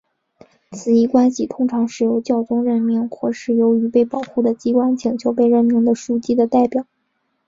[0.71, 6.87] 此一关系通常是由教宗任命或是由于被保护的机关请求被任命的枢机的代表。